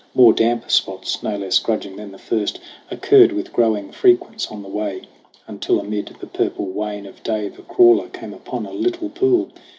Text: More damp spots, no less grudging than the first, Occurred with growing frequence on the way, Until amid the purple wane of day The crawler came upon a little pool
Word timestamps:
More 0.15 0.33
damp 0.33 0.71
spots, 0.71 1.21
no 1.21 1.37
less 1.37 1.59
grudging 1.59 1.95
than 1.97 2.11
the 2.11 2.17
first, 2.17 2.59
Occurred 2.89 3.31
with 3.33 3.53
growing 3.53 3.91
frequence 3.91 4.47
on 4.47 4.63
the 4.63 4.67
way, 4.67 5.03
Until 5.45 5.79
amid 5.79 6.07
the 6.19 6.25
purple 6.25 6.65
wane 6.65 7.05
of 7.05 7.21
day 7.21 7.49
The 7.49 7.61
crawler 7.61 8.09
came 8.09 8.33
upon 8.33 8.65
a 8.65 8.71
little 8.73 9.09
pool 9.09 9.51